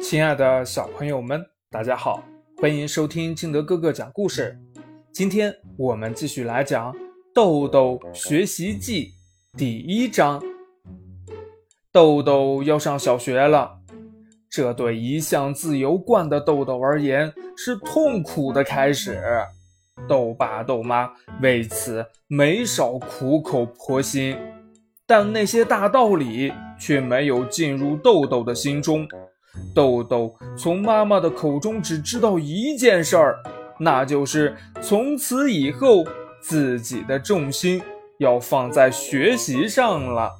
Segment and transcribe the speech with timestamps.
[0.00, 2.24] 亲爱的小朋友们，大家好，
[2.56, 4.58] 欢迎收听金德哥哥讲故事。
[5.12, 6.92] 今天我们继续来讲
[7.34, 9.12] 《豆豆学习记》
[9.58, 10.42] 第一章。
[11.92, 13.78] 豆豆要上小学了，
[14.48, 19.22] 这对一向自由惯的豆豆而言是痛苦的开始。
[20.08, 21.12] 豆爸豆妈
[21.42, 24.36] 为此没少苦口婆心，
[25.06, 29.06] 但那些大道理却没有进入豆豆的心中。
[29.74, 33.38] 豆豆从妈妈的口中只知道一件事儿，
[33.78, 36.04] 那就是从此以后
[36.40, 37.80] 自己的重心
[38.18, 40.30] 要放在学习上了。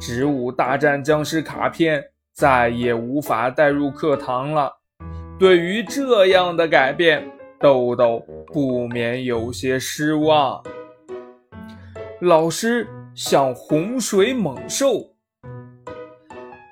[0.00, 4.72] 植物大战僵尸卡片再也无法带入课堂了。
[5.38, 7.28] 对于这样的改变，
[7.60, 10.62] 豆豆不免有些失望。
[12.20, 15.13] 老师像洪水猛兽。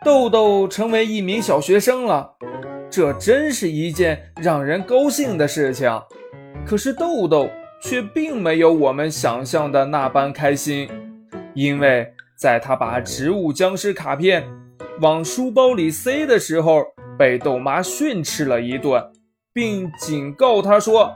[0.05, 2.35] 豆豆成为一名小学生了，
[2.91, 5.89] 这真是一件让人高兴的事情。
[6.67, 7.49] 可是豆豆
[7.81, 10.89] 却并没有我们想象的那般开心，
[11.55, 14.45] 因为在他把植物僵尸卡片
[15.01, 16.83] 往书包里塞的时候，
[17.17, 19.01] 被豆妈训斥了一顿，
[19.53, 21.15] 并警告他说：“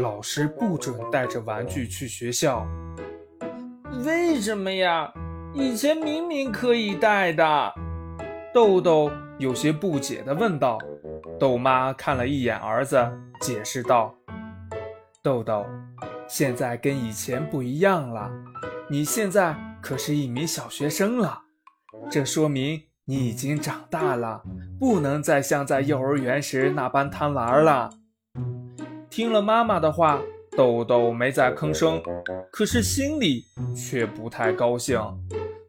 [0.00, 2.66] 老师不准带着玩具去学校。”
[4.02, 5.12] 为什么呀？
[5.58, 7.74] 以前明明可以带的，
[8.52, 10.78] 豆豆有些不解地问道。
[11.38, 12.98] 豆妈看了一眼儿子，
[13.40, 14.14] 解释道
[15.22, 15.64] ：“豆豆，
[16.28, 18.30] 现在跟以前不一样了，
[18.88, 21.40] 你现在可是一名小学生了，
[22.10, 24.42] 这说明你已经长大了，
[24.78, 27.90] 不能再像在幼儿园时那般贪玩了。”
[29.08, 30.20] 听了妈妈的话，
[30.54, 32.02] 豆豆没再吭声，
[32.52, 35.00] 可是心里却不太高兴。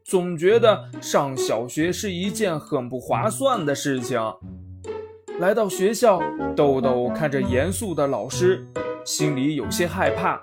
[0.08, 4.18] 总觉得上小学是一件很不划算的事情。
[5.38, 6.18] 来到学校，
[6.56, 8.66] 豆豆看着严肃的老师，
[9.04, 10.40] 心里有些害怕。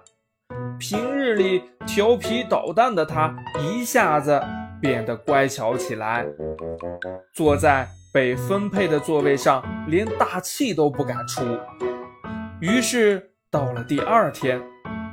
[0.78, 4.40] 平日里调皮捣蛋的他，一下子
[4.80, 6.28] 变得乖巧起来，
[7.34, 11.42] 坐在被分配的座位上，连大气都不敢出。
[12.60, 14.62] 于是到了第二天，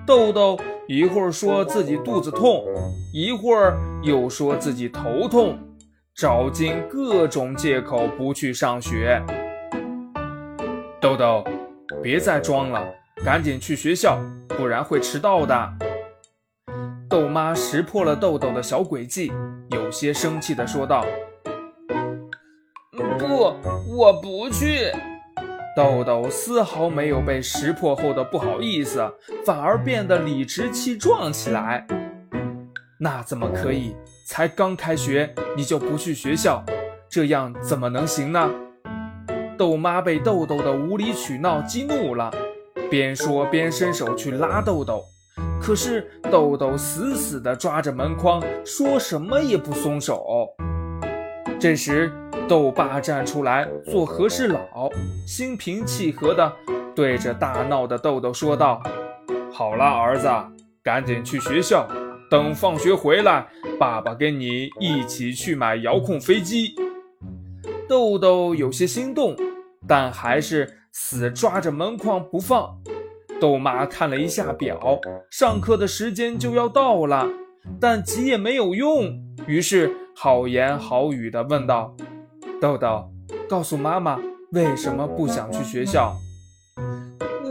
[0.06, 0.60] 豆豆。
[0.88, 2.64] 一会儿说自己肚子痛，
[3.12, 5.56] 一会儿又说自己头痛，
[6.14, 9.22] 找尽各种借口不去上学。
[11.00, 11.44] 豆豆，
[12.02, 12.84] 别再装了，
[13.24, 15.72] 赶紧去学校，不然会迟到的。
[17.08, 19.30] 豆妈识破了豆豆的小诡计，
[19.70, 21.04] 有些生气地说道
[23.18, 23.54] ：“不，
[23.96, 24.90] 我不去。”
[25.74, 29.10] 豆豆丝毫没有被识破后的不好意思，
[29.46, 31.86] 反而变得理直气壮起来。
[32.98, 33.96] 那怎么可以？
[34.28, 36.62] 才刚开学你就不去学校，
[37.08, 38.50] 这样怎么能行呢？
[39.56, 42.30] 豆妈被豆豆的无理取闹激怒了，
[42.90, 45.02] 边说边伸手去拉豆豆，
[45.58, 50.22] 可是豆豆死死地抓着门框，说什么也不松手。
[51.58, 52.12] 这时。
[52.52, 54.90] 豆爸站出来做和事佬，
[55.26, 56.52] 心平气和地
[56.94, 58.82] 对着大闹的豆豆说道
[59.50, 60.28] ：“好了，儿子，
[60.82, 61.88] 赶紧去学校，
[62.30, 63.46] 等放学回来，
[63.80, 66.74] 爸爸跟你一起去买遥控飞机。”
[67.88, 69.34] 豆豆有些心动，
[69.88, 72.68] 但还是死抓着门框不放。
[73.40, 77.26] 豆妈看了一下表，上课的时间就要到了，
[77.80, 79.10] 但急也没有用，
[79.46, 81.96] 于是好言好语地问道。
[82.62, 83.10] 豆豆，
[83.48, 84.16] 告诉妈妈
[84.52, 86.14] 为什么不想去学校？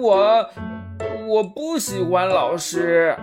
[0.02, 0.50] 我
[1.28, 3.14] 我不喜欢老师。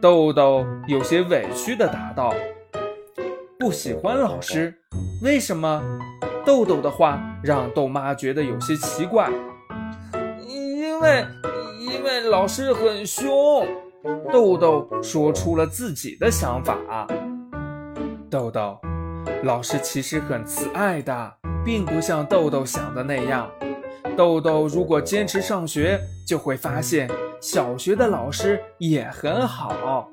[0.00, 2.32] 豆豆有些委屈地答道
[3.60, 4.74] ：“不喜欢老师？
[5.22, 5.82] 为什么？”
[6.42, 9.30] 豆豆的话让豆妈觉得有些奇怪。
[10.48, 11.26] 因为
[11.80, 13.68] 因为老师很凶。
[14.32, 16.78] 豆豆说出了自己的想法。
[18.30, 18.80] 豆豆。
[19.42, 21.32] 老师其实很慈爱的，
[21.64, 23.50] 并不像豆豆想的那样。
[24.16, 27.08] 豆豆如果坚持上学，就会发现
[27.40, 30.10] 小学的老师也很好。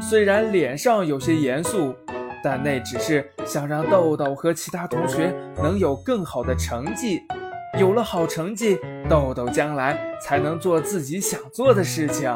[0.00, 1.94] 虽然脸上有些严肃，
[2.42, 7.20] 但那只是想让豆豆和其他同学能有更好的成绩。
[7.78, 8.78] 有了好成绩，
[9.08, 12.32] 豆豆将来才能做自己想做的事情。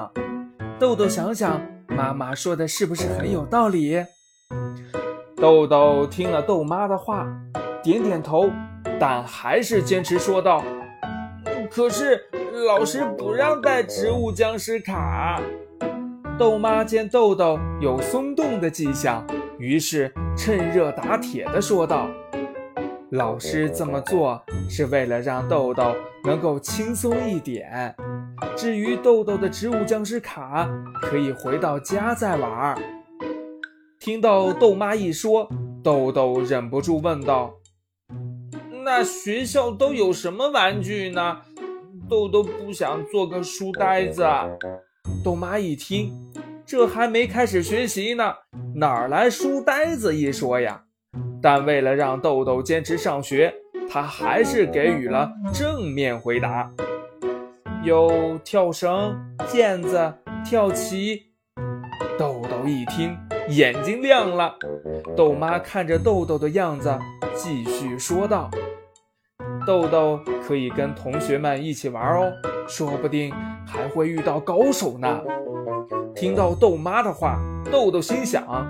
[0.78, 4.04] 豆豆想想，妈妈说的是不是很有道理？
[5.40, 7.24] 豆豆听了豆妈的话，
[7.80, 8.50] 点点头，
[8.98, 10.64] 但还是坚持说道
[11.70, 12.20] ：“可是
[12.66, 15.40] 老师不让带植物僵尸卡。”
[16.36, 19.24] 豆妈见豆豆有松动的迹象，
[19.58, 22.08] 于是趁热打铁地说道
[23.10, 25.94] ：“老师这么做是为了让豆豆
[26.24, 27.94] 能够轻松一点。
[28.56, 30.68] 至于豆豆的植物僵尸卡，
[31.00, 32.76] 可以回到家再玩。
[34.08, 35.46] 听到豆妈一说，
[35.84, 37.52] 豆豆忍不住问道
[38.82, 41.36] ：“那学校都有什么玩具呢？
[42.08, 44.26] 豆豆不想做个书呆子。”
[45.22, 46.10] 豆妈一听，
[46.64, 48.32] 这还没开始学习呢，
[48.74, 50.82] 哪来书呆子一说呀？
[51.42, 53.54] 但为了让豆豆坚持上学，
[53.90, 56.72] 他还是给予了正面回答：
[57.84, 59.14] 有跳绳、
[59.50, 60.14] 毽子、
[60.46, 61.24] 跳棋。
[62.18, 63.14] 豆豆一听，
[63.48, 64.54] 眼睛亮了。
[65.16, 66.96] 豆妈看着豆豆的样子，
[67.34, 68.50] 继续说道
[69.66, 72.32] ：“豆豆可以跟同学们一起玩哦，
[72.66, 73.32] 说不定
[73.66, 75.20] 还会遇到高手呢。”
[76.14, 77.38] 听到豆妈的话，
[77.70, 78.66] 豆豆心想。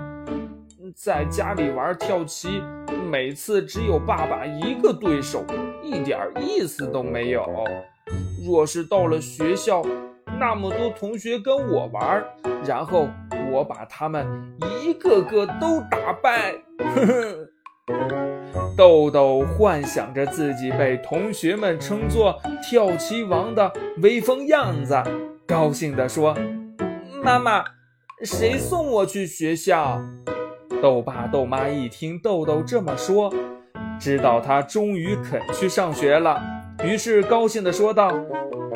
[0.95, 2.61] 在家里玩跳棋，
[3.09, 5.45] 每次只有爸爸一个对手，
[5.81, 7.47] 一点意思都没有。
[8.45, 9.81] 若是到了学校，
[10.39, 12.21] 那么多同学跟我玩，
[12.65, 13.07] 然后
[13.51, 14.25] 我把他们
[14.81, 17.47] 一个个都打败，呵呵。
[18.77, 24.95] 豆豆幻想着自己被同学们称作跳棋王的威风样子，
[25.45, 26.37] 高兴地说
[27.23, 27.63] ：“妈妈，
[28.23, 30.01] 谁送我去学校？”
[30.81, 33.33] 豆爸豆妈一听豆豆这么说，
[33.99, 36.41] 知道他终于肯去上学了，
[36.83, 38.09] 于是高兴地说道：“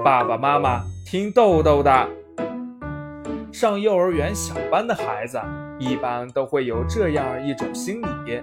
[0.03, 2.07] 爸爸妈妈听豆豆的。”
[3.53, 5.39] 上幼儿园小班的孩子
[5.77, 8.41] 一般都会有这样一种心理：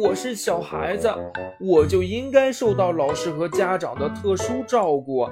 [0.00, 1.12] 我是小孩子，
[1.60, 5.28] 我就应该受到老师和家长的特殊照顾，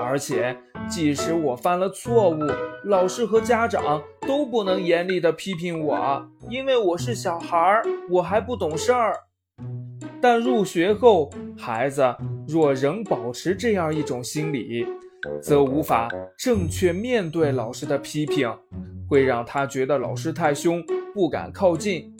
[0.00, 0.56] 而且
[0.90, 2.40] 即使我犯了错误，
[2.84, 4.02] 老师和家长。
[4.24, 9.16] 都不能严厉地批评我，因为我是小孩儿，我还不懂事儿。
[10.20, 11.28] 但入学后，
[11.58, 12.14] 孩子
[12.46, 14.86] 若仍保持这样一种心理，
[15.42, 16.08] 则无法
[16.38, 18.52] 正确面对老师的批评，
[19.08, 20.82] 会让他觉得老师太凶，
[21.14, 22.12] 不敢靠近，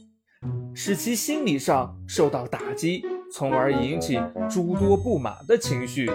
[0.75, 4.21] 使其心理上受到打击，从而引起
[4.51, 6.11] 诸多不满的情绪。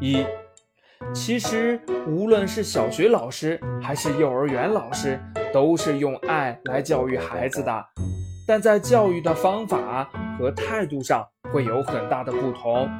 [0.00, 0.24] 一。
[1.14, 5.18] 其实，无论是小学老师还是幼儿园老师，
[5.54, 7.84] 都是用爱来教育孩子的，
[8.46, 12.90] 但在教育的方法和态度上会有很大的不同。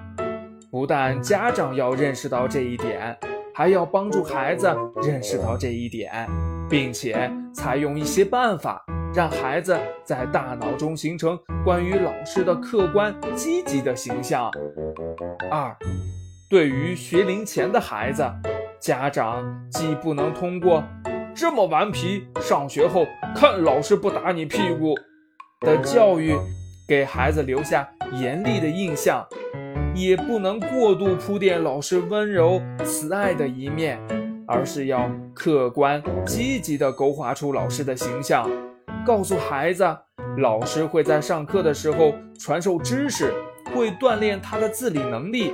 [0.71, 3.17] 不但家长要认识到这一点，
[3.55, 4.71] 还要帮助孩子
[5.03, 6.29] 认识到这一点，
[6.69, 8.85] 并且采用一些办法，
[9.15, 14.51] 让孩子在大脑中形成关于老师的客观积极的形象。
[15.51, 15.75] 二。
[16.51, 18.25] 对于学龄前的孩子，
[18.81, 20.83] 家长既不能通过
[21.35, 23.07] 这么顽皮，上学后
[23.37, 24.95] 看老师不打你屁股
[25.61, 26.35] 的教育
[26.89, 29.27] 给孩子留下严厉的印象，
[29.95, 33.99] 也不能过度铺垫老师温柔慈爱的一面，
[34.47, 38.49] 而是要客观积极地勾画出老师的形象，
[39.05, 39.85] 告诉孩子，
[40.39, 43.33] 老师会在上课的时候传授知识，
[43.75, 45.53] 会锻炼他的自理能力。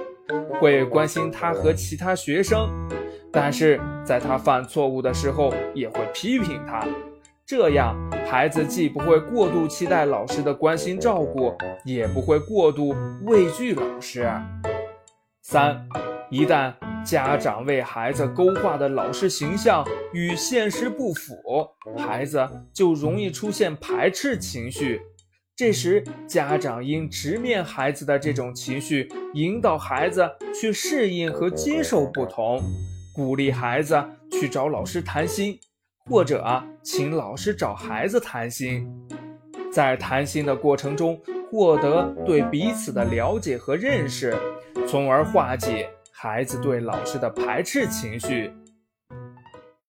[0.58, 2.66] 会关心他和其他学生，
[3.30, 6.86] 但是在他犯错误的时候也会批评他。
[7.46, 7.94] 这样，
[8.26, 11.54] 孩子既不会过度期待老师的关心照顾，
[11.84, 12.94] 也不会过度
[13.26, 14.26] 畏惧老师。
[15.42, 15.86] 三，
[16.30, 16.72] 一旦
[17.04, 21.36] 家长为孩子勾画的老师形象与现实不符，
[21.98, 25.02] 孩子就容易出现排斥情绪。
[25.54, 30.26] 这时，家长应直面孩子的这种情绪，引导孩子
[30.58, 32.62] 去适应和接受不同，
[33.14, 35.60] 鼓励孩子去找老师谈心，
[36.10, 38.86] 或者啊请老师找孩子谈心。
[39.72, 41.20] 在谈心的过程中，
[41.50, 44.36] 获得对彼此的了解和认识，
[44.86, 48.52] 从而化解孩子对老师的排斥情绪。